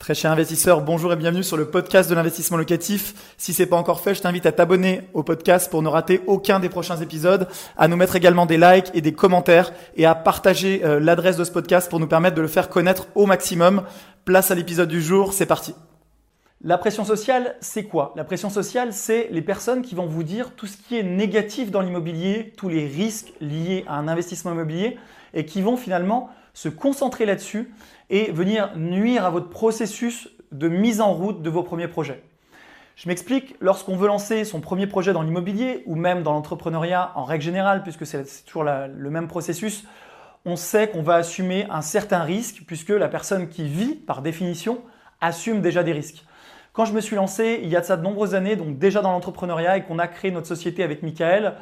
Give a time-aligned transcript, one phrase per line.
[0.00, 3.34] Très cher investisseur, bonjour et bienvenue sur le podcast de l'investissement locatif.
[3.36, 6.58] Si c'est pas encore fait, je t'invite à t'abonner au podcast pour ne rater aucun
[6.58, 7.46] des prochains épisodes,
[7.76, 11.44] à nous mettre également des likes et des commentaires et à partager euh, l'adresse de
[11.44, 13.82] ce podcast pour nous permettre de le faire connaître au maximum.
[14.24, 15.74] Place à l'épisode du jour, c'est parti.
[16.62, 18.14] La pression sociale, c'est quoi?
[18.16, 21.70] La pression sociale, c'est les personnes qui vont vous dire tout ce qui est négatif
[21.70, 24.96] dans l'immobilier, tous les risques liés à un investissement immobilier
[25.34, 27.72] et qui vont finalement se concentrer là-dessus
[28.08, 32.22] et venir nuire à votre processus de mise en route de vos premiers projets.
[32.96, 37.24] Je m'explique, lorsqu'on veut lancer son premier projet dans l'immobilier ou même dans l'entrepreneuriat en
[37.24, 39.86] règle générale, puisque c'est toujours le même processus,
[40.44, 44.82] on sait qu'on va assumer un certain risque puisque la personne qui vit, par définition,
[45.20, 46.24] assume déjà des risques.
[46.72, 49.02] Quand je me suis lancé il y a de ça de nombreuses années, donc déjà
[49.02, 51.54] dans l'entrepreneuriat et qu'on a créé notre société avec Michael,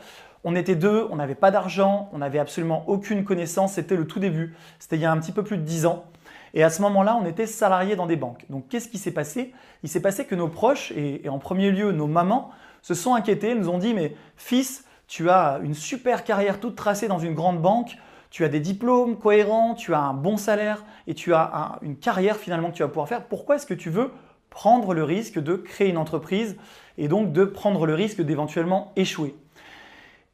[0.49, 4.19] on était deux, on n'avait pas d'argent, on n'avait absolument aucune connaissance, c'était le tout
[4.19, 6.07] début, c'était il y a un petit peu plus de dix ans.
[6.55, 8.47] Et à ce moment-là, on était salariés dans des banques.
[8.49, 9.53] Donc qu'est-ce qui s'est passé?
[9.83, 13.55] Il s'est passé que nos proches, et, en premier lieu nos mamans, se sont inquiétés,
[13.55, 17.61] nous ont dit, mais fils, tu as une super carrière toute tracée dans une grande
[17.61, 17.99] banque,
[18.31, 22.39] tu as des diplômes cohérents, tu as un bon salaire et tu as une carrière
[22.39, 23.25] finalement que tu vas pouvoir faire.
[23.25, 24.13] Pourquoi est-ce que tu veux
[24.49, 26.57] prendre le risque de créer une entreprise
[26.97, 29.37] et donc de prendre le risque d'éventuellement échouer?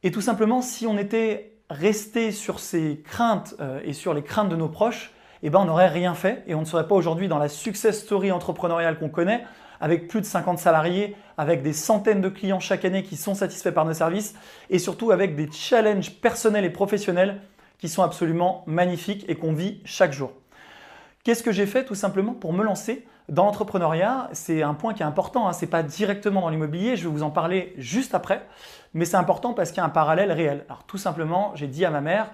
[0.04, 4.50] Et tout simplement, si on était resté sur ces craintes euh, et sur les craintes
[4.50, 7.26] de nos proches, eh ben on n'aurait rien fait et on ne serait pas aujourd'hui
[7.26, 9.44] dans la success story entrepreneuriale qu'on connaît,
[9.80, 13.70] avec plus de 50 salariés, avec des centaines de clients chaque année qui sont satisfaits
[13.70, 14.34] par nos services
[14.68, 17.40] et surtout avec des challenges personnels et professionnels
[17.78, 20.32] qui sont absolument magnifiques et qu'on vit chaque jour.
[21.24, 24.28] Qu'est-ce que j'ai fait tout simplement pour me lancer dans l'entrepreneuriat?
[24.34, 25.54] C'est un point qui est important, hein.
[25.54, 28.46] ce n'est pas directement dans l'immobilier, je vais vous en parler juste après,
[28.92, 30.66] mais c'est important parce qu'il y a un parallèle réel.
[30.68, 32.30] Alors tout simplement, j'ai dit à ma mère,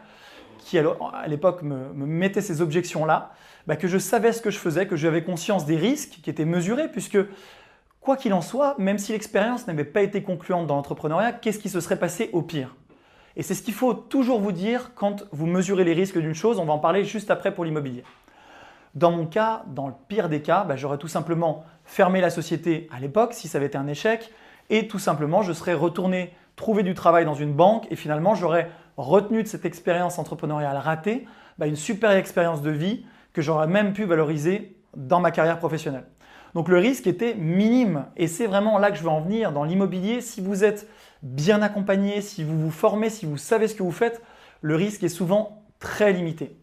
[0.58, 3.30] qui à l'époque me, mettait ces objections-là,
[3.68, 6.44] bah, que je savais ce que je faisais, que j'avais conscience des risques qui étaient
[6.44, 7.18] mesurés, puisque
[8.00, 11.68] quoi qu'il en soit, même si l'expérience n'avait pas été concluante dans l'entrepreneuriat, qu'est-ce qui
[11.68, 12.74] se serait passé au pire?
[13.36, 16.58] Et c'est ce qu'il faut toujours vous dire quand vous mesurez les risques d'une chose,
[16.58, 18.02] on va en parler juste après pour l'immobilier.
[18.94, 22.88] Dans mon cas, dans le pire des cas, bah, j'aurais tout simplement fermé la société
[22.92, 24.32] à l'époque si ça avait été un échec
[24.68, 28.70] et tout simplement je serais retourné trouver du travail dans une banque et finalement j'aurais
[28.96, 31.26] retenu de cette expérience entrepreneuriale ratée
[31.58, 36.06] bah, une super expérience de vie que j'aurais même pu valoriser dans ma carrière professionnelle.
[36.54, 39.52] Donc le risque était minime et c'est vraiment là que je veux en venir.
[39.52, 40.88] Dans l'immobilier, si vous êtes
[41.22, 44.20] bien accompagné, si vous vous formez, si vous savez ce que vous faites,
[44.60, 46.59] le risque est souvent très limité.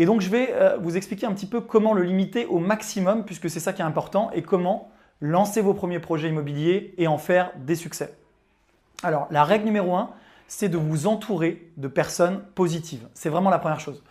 [0.00, 3.24] Et donc je vais euh, vous expliquer un petit peu comment le limiter au maximum,
[3.24, 7.18] puisque c'est ça qui est important, et comment lancer vos premiers projets immobiliers et en
[7.18, 8.16] faire des succès.
[9.02, 10.10] Alors la règle numéro un,
[10.46, 13.08] c'est de vous entourer de personnes positives.
[13.12, 14.04] C'est vraiment la première chose.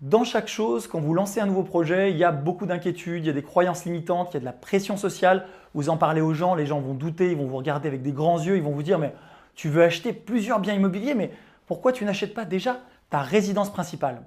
[0.00, 3.26] Dans chaque chose, quand vous lancez un nouveau projet, il y a beaucoup d'inquiétudes, il
[3.26, 5.46] y a des croyances limitantes, il y a de la pression sociale.
[5.74, 8.12] Vous en parlez aux gens, les gens vont douter, ils vont vous regarder avec des
[8.12, 9.12] grands yeux, ils vont vous dire mais
[9.54, 11.30] tu veux acheter plusieurs biens immobiliers, mais
[11.66, 12.78] pourquoi tu n'achètes pas déjà
[13.10, 14.22] ta résidence principale?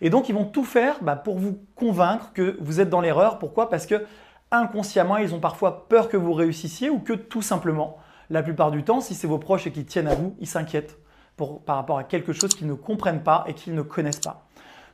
[0.00, 3.38] Et donc, ils vont tout faire bah, pour vous convaincre que vous êtes dans l'erreur.
[3.38, 3.68] Pourquoi?
[3.68, 4.06] Parce que
[4.50, 7.98] inconsciemment, ils ont parfois peur que vous réussissiez ou que tout simplement,
[8.30, 10.98] la plupart du temps, si c'est vos proches et qui tiennent à vous, ils s'inquiètent
[11.64, 14.46] par rapport à quelque chose qu'ils ne comprennent pas et qu'ils ne connaissent pas.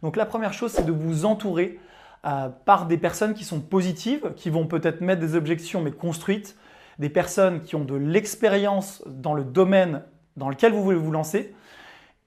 [0.02, 1.80] Donc, la première chose, c'est de vous entourer
[2.24, 6.56] euh, par des personnes qui sont positives, qui vont peut-être mettre des objections mais construites,
[6.98, 10.02] des personnes qui ont de l'expérience dans le domaine
[10.36, 11.54] dans lequel vous voulez vous lancer,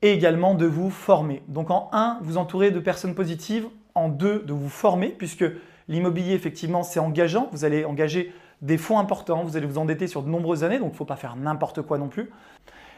[0.01, 1.43] et également de vous former.
[1.47, 5.45] Donc en 1, vous entourez de personnes positives, en 2, de vous former, puisque
[5.87, 7.49] l'immobilier, effectivement, c'est engageant.
[7.51, 10.89] Vous allez engager des fonds importants, vous allez vous endetter sur de nombreuses années, donc
[10.89, 12.29] il ne faut pas faire n'importe quoi non plus.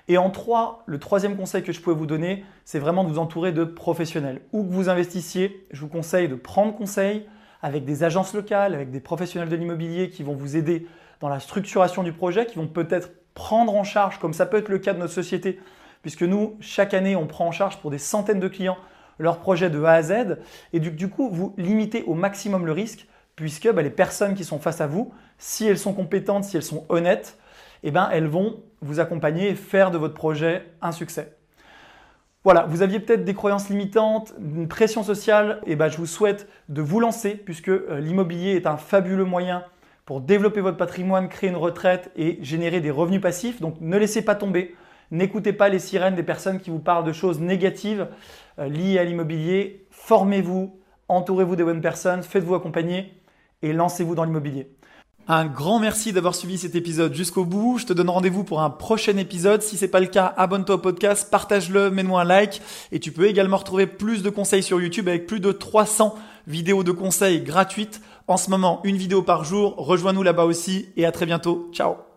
[0.07, 3.19] Et en 3, le troisième conseil que je pourrais vous donner, c'est vraiment de vous
[3.19, 4.41] entourer de professionnels.
[4.51, 7.25] Où que vous investissiez, je vous conseille de prendre conseil
[7.61, 10.87] avec des agences locales, avec des professionnels de l'immobilier qui vont vous aider
[11.19, 14.69] dans la structuration du projet, qui vont peut-être prendre en charge, comme ça peut être
[14.69, 15.59] le cas de notre société,
[16.01, 18.77] puisque nous, chaque année, on prend en charge pour des centaines de clients
[19.21, 20.37] leur projet de A à Z,
[20.73, 24.59] et du, coup, vous limitez au maximum le risque, puisque bah, les personnes qui sont
[24.59, 27.37] face à vous, si elles sont compétentes, si elles sont honnêtes,
[27.83, 31.35] eh ben, elles vont vous accompagner et faire de votre projet un succès.
[32.43, 36.47] Voilà, vous aviez peut-être des croyances limitantes, une pression sociale, et ben, je vous souhaite
[36.69, 39.63] de vous lancer, puisque euh, l'immobilier est un fabuleux moyen
[40.05, 43.61] pour développer votre patrimoine, créer une retraite et générer des revenus passifs.
[43.61, 44.75] Donc ne laissez pas tomber.
[45.11, 48.07] N'écoutez pas les sirènes des personnes qui vous parlent de choses négatives
[48.59, 49.85] euh, liées à l'immobilier.
[49.91, 50.79] Formez-vous,
[51.09, 53.13] entourez-vous des bonnes personnes, faites-vous accompagner
[53.61, 54.71] et lancez-vous dans l'immobilier.
[55.27, 57.77] Un grand merci d'avoir suivi cet épisode jusqu'au bout.
[57.77, 59.61] Je te donne rendez-vous pour un prochain épisode.
[59.61, 62.61] Si c'est pas le cas, abonne-toi au podcast, partage-le, mets-moi un like
[62.91, 66.15] et tu peux également retrouver plus de conseils sur YouTube avec plus de 300
[66.47, 69.75] vidéos de conseils gratuites En ce moment, une vidéo par jour.
[69.77, 71.69] Rejoins-nous là-bas aussi et à très bientôt.
[71.71, 72.10] Ciao